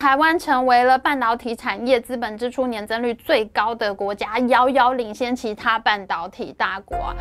[0.00, 7.12] 台湾成为了半导体产业资本支出年增率最高的国家，遥遥领先其他半导体大国。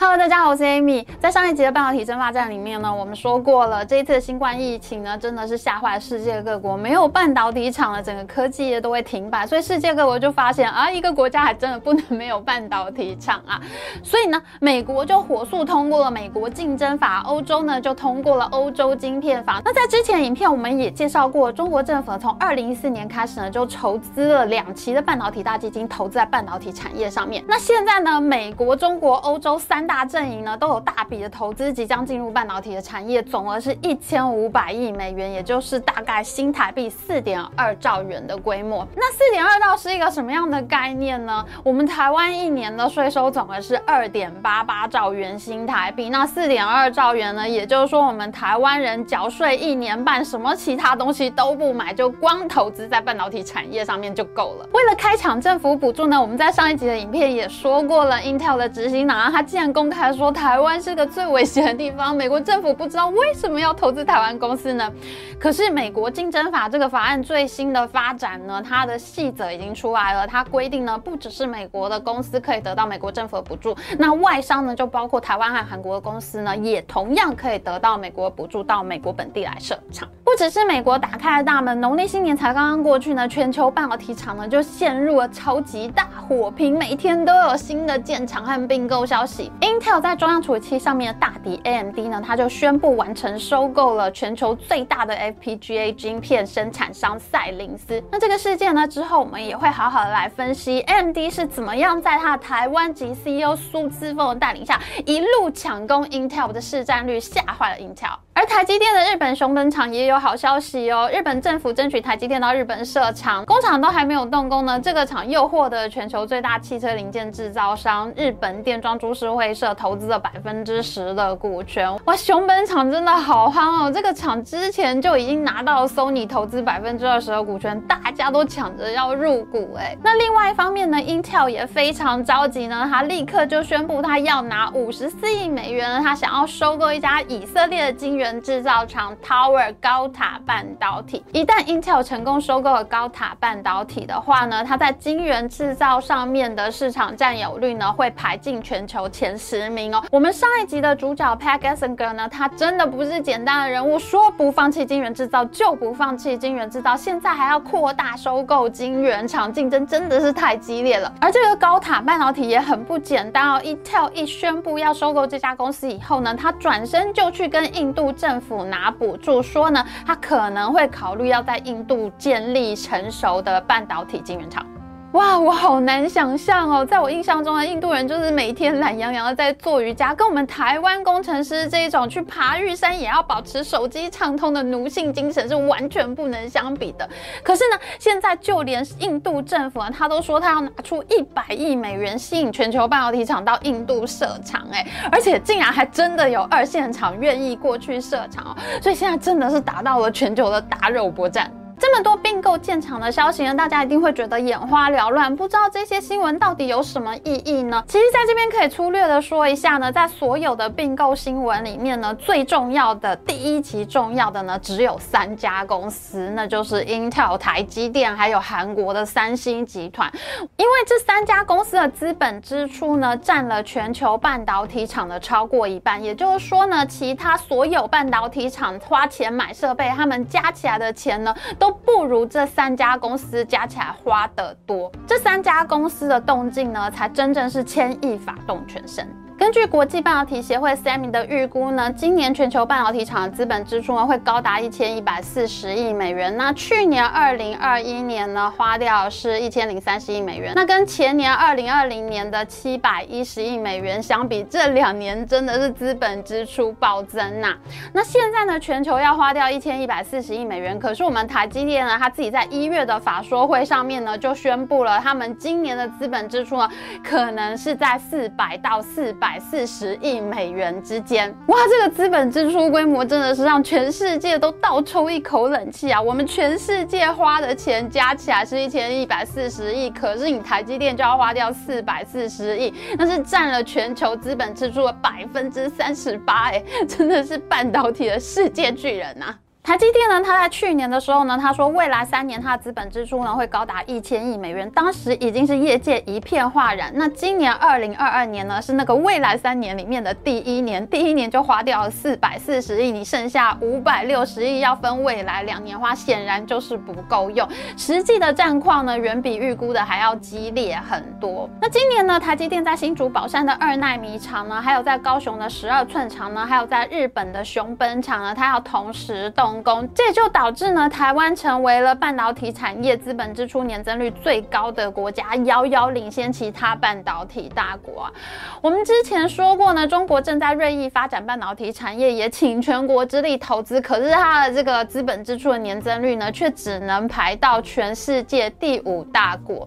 [0.00, 1.04] Hello，大家好，我是 Amy。
[1.18, 9.44] 在上一集的半导体争霸战里面呢，我们说过了，这一次的新冠疫情呢，真的是吓坏世界各国，没有半导体厂了，整个科技业都会停摆。
[9.44, 13.60] 所以世界各国就发现啊，一个国家还真的不能没有半导体厂啊。
[14.04, 19.60] 所以呢，美国就火速通过了美国竞争法，欧洲呢就通过了欧洲晶片法。
[19.64, 27.42] 那在之前影片我们也介绍过，中国政府从二零一四年开始呢，就筹资了两期的半导体大基金，投资在半导体产业上面。
[27.48, 38.86] 那现在呢，美国、中国、欧洲三大阵营呢都有大笔的投资即将进入半导体的产业，总额是一千五百亿美元，也就是大概新台币四点二兆元的规模。
[38.94, 41.42] 那四点二兆是一个什么样的概念呢？
[41.64, 54.68] 我们台湾一年的税收总额是二点八八兆元新台币，那四点二兆元呢，也就是说我们台湾人缴税一年半，什么其他东西都不买，就光投资在半导体产业上面就够了。
[54.74, 60.12] 为了开抢政府补助呢，我们在上一集的影片也说过了，Intel 的执行长他竟然公开。
[60.12, 64.92] 说台湾是个最危险的地方，美国政府不知道为什么要投资台湾公司呢？
[65.38, 70.26] 可是美国竞争法这个法案最新的发展呢，它的细则已经出来了。
[70.26, 80.08] 它规定呢，不只是美国的公司可以得到美国政府的补助，那外商呢，就包括台湾和韩国的公司呢，也同样可以得到美国补助，到美国本地来设厂。
[80.28, 89.50] 不只是美国打开了大门，农历新年才刚刚过去呢，全球半导体厂呢就陷入了超级大火拼，每天都有新的建厂和并购消息。
[89.62, 98.04] Intel 在中央处理器上面的大敌 AMD 呢，它就宣布完成收购了全球最大的 FPGA 晶片生产商赛灵思。
[98.12, 108.18] 那这个事件呢之后，我们也会好好的来分析 AMD 是怎么样在它的台湾籍 CEO 苏姿峰的带领下，一路抢攻 Intel 的市占率，吓坏了 Intel。
[108.48, 121.94] 台积电的日本熊本厂也有好消息哦，日本政府争取台积电到日本设厂，工厂都还没有动工呢，这个厂又获得全球最大汽车零件制造商日本电装株式会社投资了百分之十的股权。
[122.06, 129.96] 哇，熊本厂真的好夯哦，这个厂之前就已经拿到了 Sony 投资百分之二十的股权，大家都抢着要入股哎。
[130.02, 138.37] 那另外一方面呢，Intel 也非常着急呢，他立刻就宣布他要拿五十四亿美元，他想要收购一家以色列的晶圆。
[138.40, 150.02] 制造厂 Tower 高塔半导体，一旦 Intel 成功收购了高塔半导体的话呢，它在晶圆制造上面的市场占有率呢会排进全球前十名哦。
[150.10, 161.10] 我们上一集的主角 Pat Gelsinger 呢，他真的不是简单的人物，说不放弃晶圆制造就不放弃晶圆制造，现在还要扩大收购晶圆厂，竞争真的是太激烈了。
[161.20, 168.08] 而这个高塔半导体也很不简单哦，Intel 一宣布要收购这家公司以后呢，他转身就去跟印度。
[168.18, 174.66] 政政府拿补助，说呢，他可能会考虑要在印度建立成熟的半导体晶圆厂。
[175.12, 176.84] 哇，我好难想象哦！
[176.84, 187.08] 在我印象中的印度人就是每天懒洋洋的在做瑜伽，跟我们台湾工程师这一种去爬玉山也要保持手机畅通的奴性精神是完全不能相比的。
[187.42, 201.50] 可是呢，现在就连印度政府啊，他都说他要拿出一百亿美元吸引全球半导体厂到印度设厂，哎，而且竟然还真的有二线厂愿意过去设厂哦，所以现在真的是达到了全球的大肉搏战。
[201.90, 207.82] 这么多并购建厂的消息呢，大家一定会觉得眼花缭乱，不知道这些新闻到底有什么意义呢？
[207.88, 220.12] 其实，在这边可以粗略的说一下呢，在所有的并购新闻里面呢，最重要的第一级重要的呢，只有三家公司，那就是 Intel、台积电，还有韩国的三星集团。
[220.58, 239.08] 因为这三家公司的资本支出呢，占了全球半导体厂的超过一半，也就是说呢，其他所有半导体厂花钱买设备，他们加起来的钱呢，都不如这三家公司加起来花得多，这三家公司的动静呢，才真正是千亿发动全身。
[239.38, 246.36] 根据国际半导体协会 SEMI 的预估呢，今年全球半导体厂的资本支出呢会高达一千一百四十亿美元。
[246.36, 257.56] 那去年二零二一年呢花掉是一千零三十亿美元，那跟前年二零二零年的七百一十亿美元相比，这两年真的是资本支出暴增呐。
[257.92, 266.68] 那现在呢，全球要花掉一千一百四十亿美元，可是我们台积电呢，他自己在一月的法说会上面呢就宣布了，他们今年的资本支出呢
[267.04, 269.27] 可能是在四百到四百。
[269.28, 271.28] 百四十亿美元之间。
[271.48, 276.00] 哇，这个资本支出规模真的是让全世界都倒抽一口冷气啊！
[276.00, 289.34] 我们全世界花的钱加起来是一千一百四十亿，可是你台积电就要花掉四百四十亿，那是占了全球资本支出的百分之三十八，哎，真的是半导体的世界巨人呐！
[289.68, 296.90] 台积电呢，它在去年的时候呢，他说未来三年它的资本支出呢会高达一千亿美元，当时已经是业界一片哗然。
[296.94, 307.46] 那今年二零二二年呢，是那个未来三年里面的第一年，第一年就花掉了四百四十亿，你剩下五百六十亿要分未来两年花，显然就是不够用。
[307.76, 311.46] 实际的战况呢，远比预估的还要激烈很多。
[311.60, 319.57] 那今年呢，台积电在新竹宝山的二奈米厂呢，还有在高雄的十二寸厂呢，还有在日本的熊本厂呢，它要同时动。
[319.62, 328.12] 工，这就导致呢，台湾成为了半导体产业资本支出年增率最高的国家，遥遥领先其他半导体大国。
[328.60, 339.66] 我们之前说过呢，中国正在锐意发展半导体产业，也请全国之力投资，可是它的这个资本支出的年增率呢，却只能排到全世界第五大国。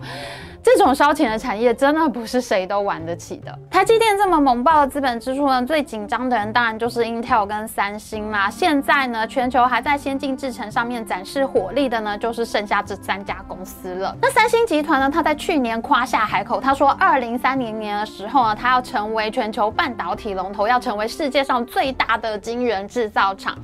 [0.64, 3.58] 这种烧钱的产业真的不是谁都玩得起的。
[3.70, 8.50] 台积电这么猛爆的资本支出呢，最紧张的人当然就是 Intel 跟三星啦。
[8.50, 14.16] 现在呢，全球还在先进制程上面展示火力的呢，就是剩下这三家公司了。
[14.22, 23.58] 那三星集团呢，它在去年夸下海口，他说二零三零年的时候呢，它要成为全球半导体龙头，要成为世界上最大的晶圆制造厂。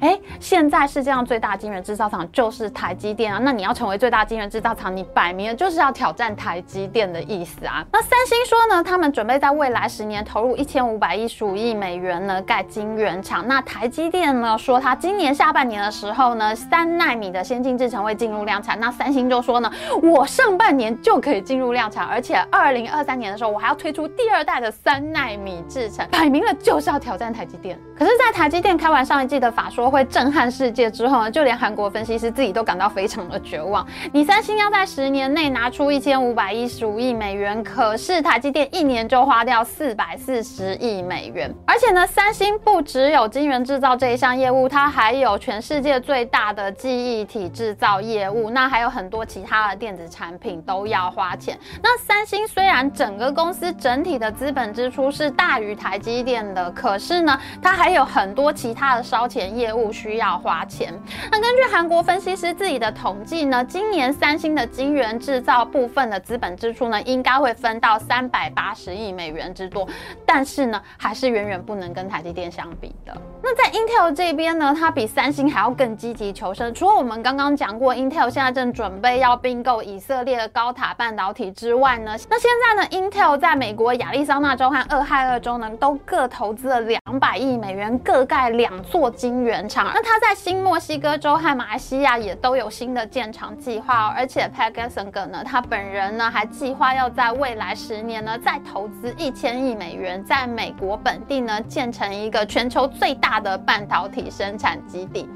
[0.00, 0.18] 哎，
[0.48, 3.38] 现在世界上最大晶圆制造厂就是台积电啊。
[3.38, 6.34] 那你要成为最大晶圆制造厂，你摆明了就是要挑战。
[6.38, 13.46] 台积电的意思啊，那三星说呢，他们准备在未来十年投入一千五百一十五亿美元呢盖晶圆厂。
[13.46, 18.78] 那台积电呢说，它今年下半年的时候呢，三纳米的先进制程会进入量产。
[18.78, 19.70] 那三星就说呢，
[20.00, 27.76] 我上半年就可以进入量产，而且二零二三年的时候，我还要推出第二代的三纳米制程，摆明了就是要挑战台积电。
[27.98, 33.86] 可是，在台积电开完上一季的法说会震撼看世界之后呢，就连韩国分析师自己都感到非常的绝望。
[34.12, 36.38] 你三星要在十年内拿出一千五。
[36.38, 41.52] 百一十五亿美元，可是台积电一年就花掉四百四十亿美元。
[41.66, 51.58] 而且呢，三星不只有晶圆制造这一项业务，它还有全世界最大的记忆体制造业务，那还有很多其他的电子产品都要花钱。
[51.82, 60.92] 那三星虽然整个公司整体的资本支出是大于台积电的，可是呢，它还有很多其他的烧钱业务需要要花钱。
[61.30, 69.88] 那根据韩国分析师自己的统计呢，今年三星的晶圆制造部分的资本支出呢，应该会分到三百八十亿美元之多，
[70.26, 73.12] 但是呢，还是远远不能跟台积电相比的。
[73.42, 76.72] 那在 Intel 这边呢，它比三星还要更积极求生。
[76.74, 89.90] 除了我们刚刚讲过，Intel 现在正准备要并购以色列的高塔半导体之外呢，那现在呢，Intel 在美国亚利桑那州和俄亥俄州呢，都各投资了两百亿美元，各盖两座晶圆厂。
[89.94, 96.08] 那它在新墨西哥州和马来西亚也都有新的建厂计划哦，而且 Pat Gelsinger 呢，他本人。
[96.18, 105.28] 呢，还计划要在未来十年呢，再投资一千亿美元，在美国本地呢，建成一个全球最大的半导体生产基地。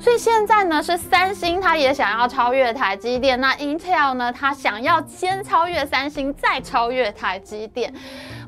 [0.00, 3.40] 所以现在呢，是三星，它也想要超越台积电。
[3.40, 7.92] 那 Intel 呢，它想要先超越三星，再超越台积电。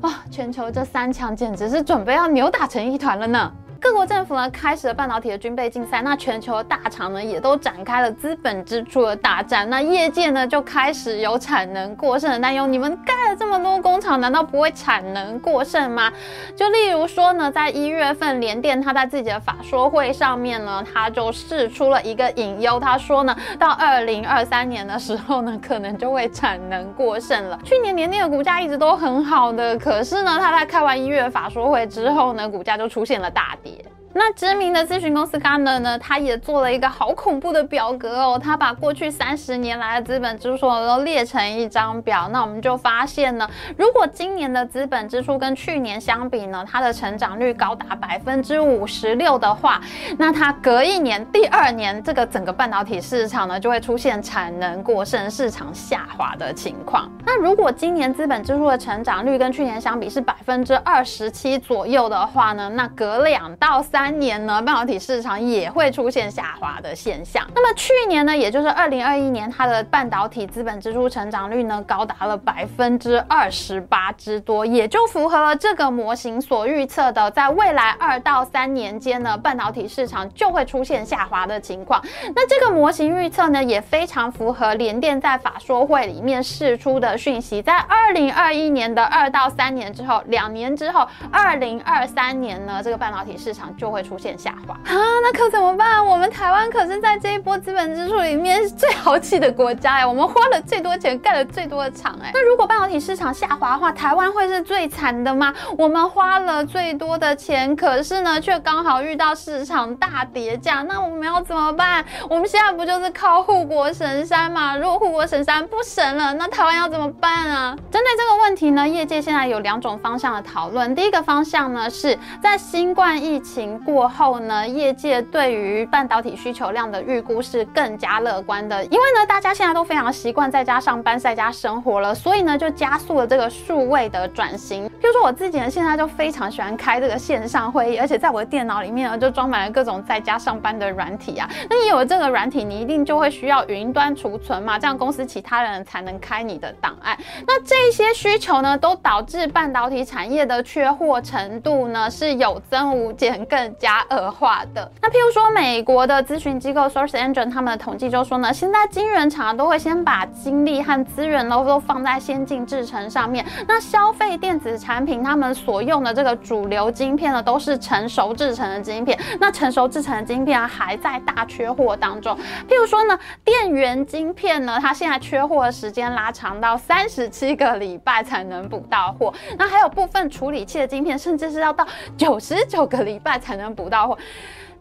[0.01, 3.51] 哇，全球这三强简直是准备要扭打成一团了呢！
[3.81, 12.67] 各国政府呢开始了半导体的军备竞赛，那全球的大厂呢也都展开了资本支出的大战，那业界呢就开始有产能过剩的担忧。
[12.67, 16.13] 你们盖了这么多工厂，难道不会产能过剩吗？
[16.55, 27.59] 就例如说呢，在一月份，联电他在自己的法说会上面呢，他就试出了一个隐忧，他说呢，到二零二三年的时候呢，可能就会产能过剩了。
[27.63, 33.71] 去年联电的股价一直都很好的，可是呢，他在开完一月法说会之后呢，股价就出现了大跌。
[34.13, 42.27] 那知名的咨询公司 Gartner 呢，他也做了一个好恐怖的表格哦，他把过去三十年来的资本支出都列成一张表。
[42.29, 49.81] 那我们就发现呢，如果今年的资本支出跟去年相比呢，它的成长率高达百分之五十六的话，
[50.17, 57.09] 那它隔一年、第二年，这个整个半导体市场呢，就会出现产能过剩、市场下滑的情况。
[57.25, 67.45] 那如果今年资本支出的成长率跟去年相比是百分之二十七左右的话呢，那隔两到三三年呢，半导体市场也会出现下滑的现象。
[67.53, 82.03] 那么去年呢，也就是二零二一年，它的半导体资本支出成长率呢，高达了百分之二十八之多，也就符合了这个模型所预测的，在未来二到三年间呢，半导体市场就会出现下滑的情况。
[82.35, 96.05] 那这个模型预测呢，也非常符合联电在法说会里面释出的讯息，在二零二一年的二到三年之后，两年之后，二零二三年呢，这个半导体市场就会出现下滑啊，那可怎么办？
[96.05, 105.53] 我们台湾可是在这一波资本支出里面是最豪气的国家哎，我们花了最多钱盖了最多的厂哎，那如果半导体市场下滑的话，台湾会是最惨的吗？
[105.77, 112.03] 我们花了最多的钱，可是呢，却刚好遇到市场大跌价，那我们要怎么办？
[112.29, 114.77] 我们现在不就是靠护国神山吗？
[114.77, 117.75] 如果护国神山不神了，那台湾要怎么办啊？
[117.91, 120.93] 针对这个问题呢，业界现在有两种方向的讨论。
[120.95, 134.87] 第一个方向呢，是在新冠疫情过后呢，业界对于半导体需求量的预估是更加乐观的，因为呢，大家现在都非常习惯在家上班、在家生活了，所以呢，就加速了这个数位的转型。
[134.99, 141.49] 比如说我自己呢，现在就非常喜欢开这个线上会议，而且在我的电脑里面呢，就装满了各种在家上班的软体啊。
[141.69, 147.17] 那你有这个软体，你一定就会需要云端储存嘛，这样公司其他人才能开你的档案。
[147.47, 154.91] 那这些需求呢，都导致半导体产业的缺货程度呢是有增无减，更加恶化的。
[155.01, 163.45] 那譬如说，美国的咨询机构 Source Engine 他们的统计就说呢，现在晶圆厂都会先把精力和资源都都放在先进制程上面。
[163.67, 169.19] 那消费电子产品他们所用的这个主流晶片呢，都是成熟制成的晶片。
[169.39, 172.35] 那成熟制成的晶片啊还在大缺货当中。
[172.67, 179.33] 譬如说呢，电源晶片呢，它现在缺货的时间拉长到三十七个礼拜才能补到货。
[179.57, 181.85] 那还有部分处理器的晶片，甚至是要到
[182.17, 184.17] 九十九个礼拜才能能补到货。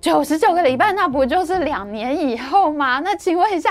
[0.00, 3.00] 九十九个礼拜，那不就是两年以后吗？
[3.04, 3.68] 那请问一下，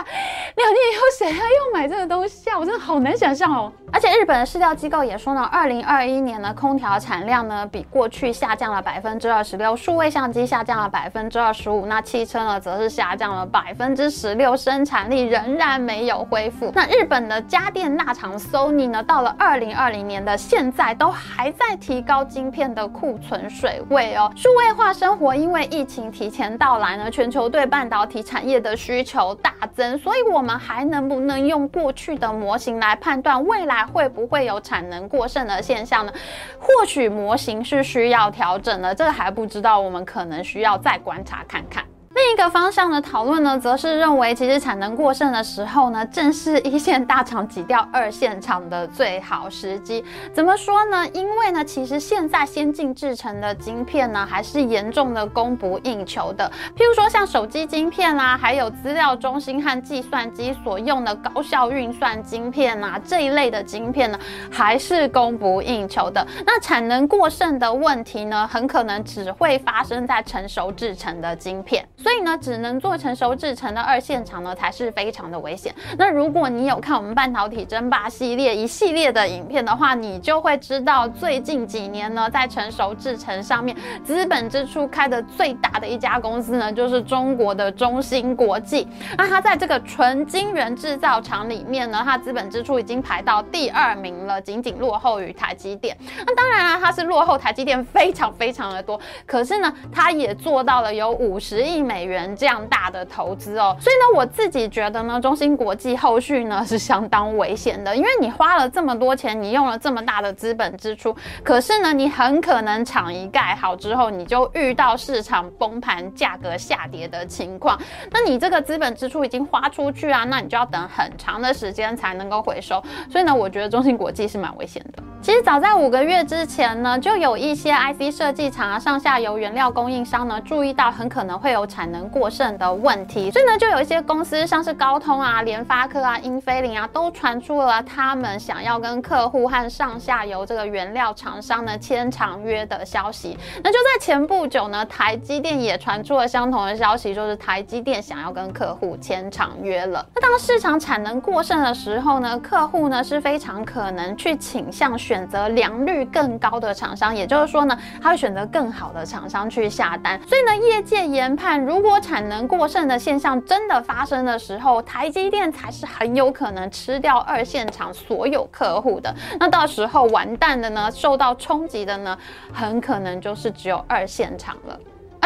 [0.55, 2.59] 两年以后谁还要买这个东西啊？
[2.59, 3.71] 我真的好难想象哦。
[3.91, 16.71] 而且日本的市调机构也说呢，二零二一年呢，空调产量呢比过去下降了百分之二十六，数位相机下降了百分之二十五，那汽车呢则是下降了百分之十六，生产力仍然没有恢复。
[16.75, 24.31] 那日本的家电大厂 Sony 呢，到了二零二零年的现在都还在提高晶片的库存水位哦。
[24.35, 26.13] 数位化生活因为疫情。
[26.19, 36.11] 提前到来呢，全球对半导体产业的需求大增，所以我们还能不能用过去的模型来判断未来会不会有产能过剩的现象呢？
[36.59, 41.85] 或许模型是需要调整的，这个还不知道，我们可能需要再观察看看。
[42.19, 50.03] 另一个方向的讨论呢，则是认为，其实产能过剩的时候呢，正是一线大厂挤掉二线厂的最好时机。
[50.33, 51.07] 怎么说呢？
[51.13, 56.51] 因为呢，其实现在先进制成的晶片呢，还是严重的供不应求的。
[56.75, 64.19] 譬如说，像手机晶片啦，还有资料中心和计算机所用的高效运算晶片啊，这一类的晶片呢，
[64.51, 66.27] 还是供不应求的。
[66.45, 71.87] 那产能过剩的问题呢，很可能只会发生在成熟制成的晶片。
[72.09, 75.71] 所以呢，只能做成熟制成的二线厂呢，才是非常的危险。
[75.95, 88.87] 那如果你有看我们半导体争霸系列一系列的影片的话，你就会知道，最近几年呢，在成熟制成上面，资本支出开的最大的一家公司呢，就是中国的中芯国际。
[89.15, 95.95] 那它在这个纯晶圆制造厂里面呢，它资本支出已经排到第二名了，仅仅落后于台积电。
[96.25, 101.98] 那当然了，它是落后台积电非常非常的多，可是呢，它也做到了有五十亿美。
[101.99, 111.13] 美元这样大的投资哦，所以呢，我自己觉得呢，中芯国际后续呢是相当危险的，因为你花了这么多钱，你用了这么大的资本支出，
[111.43, 117.77] 可是呢，你很可能厂一盖好之后，你就遇到市场崩盘、价格下跌的情况，
[118.11, 125.03] 那你这个资本支出已经花出去啊，那你就要等很长的时间才能够回收，所以呢，我觉得中芯国际是蛮危险的。
[125.21, 143.37] 其实早在五个月之前呢，就有一些 IC 设计厂啊、上下游原料供应商呢，注意到很可能会有产能过剩的问题，所以呢，就有一些公司，像是高通啊、联发科啊、英飞凌啊，都传出了他们想要跟客户和上下游这个原料厂商呢签长约的消息。
[143.63, 150.05] 那就在前不久呢，台积电也传出了相同的消息，就是台积电想要跟客户签长约了。
[150.13, 154.89] 那当市场产能过剩的时候呢，客户呢是非常可能去倾向。
[154.99, 160.19] 选择良率更高的厂商，也就是说呢，他会选择更好的厂商去下单。
[160.27, 169.15] 所以呢，业界研判，如如果产能过剩的现象真的发生的时候，台积电才是很有可能吃掉二线厂所有客户的。
[169.39, 172.19] 那到时候完蛋的呢，受到冲击的呢，
[172.51, 174.77] 很可能就是只有二线厂了。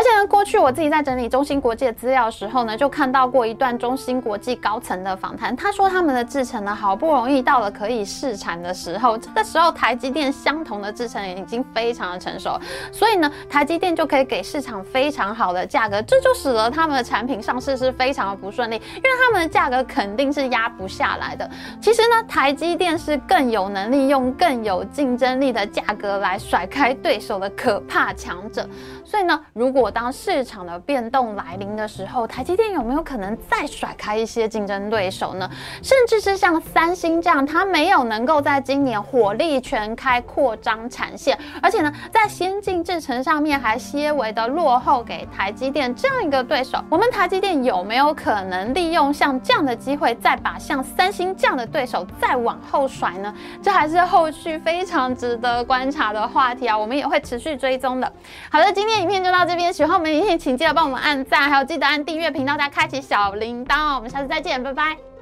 [0.04, 5.56] 而且呢，呢，过去我自己在整理中芯国际的资料的时候呢，就看到过一段中芯国际高层的访谈。
[5.56, 12.60] 他说他们的制程呢，好不容易到了可以试产的时候，这个时候台积电相同的制程已经非常的成熟，
[12.92, 21.50] 所以呢，台积电就可以给市场非常好的价格，这就使得他们的产品上市是非常的不顺利，因为他们的价格肯定是压不下来的。
[21.82, 28.68] 其实呢，台积电是更有能力用更有竞争力的价格来甩开对手的可怕强者。
[29.14, 35.48] 所以呢，如果当市场的变动来临的时候，台积电有没有可能再甩开一些竞争对手呢？
[35.84, 53.32] 甚至是像三星这样，它没有能够在今年火力全开扩张产线，而且呢，在先进制程上面还些微的落后给台积电这样一个对手，我们台积电有没有可能利用像这样的机会，再把像三星这样的对手再往后甩呢？
[53.62, 58.12] 这还是后续非常值得观察的话题啊，我们也会持续追踪的。
[58.50, 59.03] 好的，今天。
[59.04, 63.96] 影片就到这边，喜欢我们影片，请记得帮我们按赞，还有记得按订阅频道，再开启小铃铛哦。
[63.98, 65.13] 我们下次再见，拜拜。